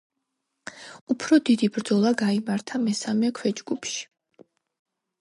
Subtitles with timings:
[1.15, 4.05] უფრო დიდი ბრძოლა გაიმართა მესამე ქვეჯგუფში.